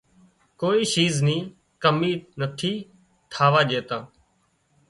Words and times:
ڪوئي 0.61 0.81
شيز 0.93 1.15
نِي 1.25 1.37
ڪمي 1.83 2.11
نٿي 2.39 2.73
ٿاوا 3.31 3.61
ڄيتان 3.69 4.03